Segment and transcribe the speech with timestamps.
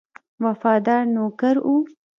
[0.43, 1.75] وفادار نوکر وو.